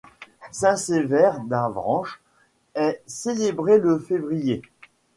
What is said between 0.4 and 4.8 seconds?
Saint-Sever d'Avranches est célébré le février.